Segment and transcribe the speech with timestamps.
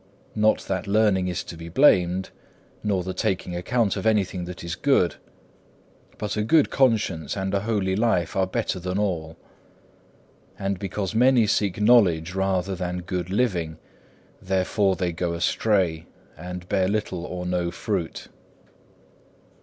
[0.33, 2.31] Not that learning is to be blamed,
[2.83, 5.17] nor the taking account of anything that is good;
[6.17, 9.37] but a good conscience and a holy life is better than all.
[10.57, 13.77] And because many seek knowledge rather than good living,
[14.41, 18.27] therefore they go astray, and bear little or no fruit.